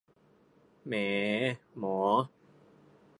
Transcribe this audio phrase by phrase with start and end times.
[0.85, 0.93] แหม
[1.77, 1.97] หมอ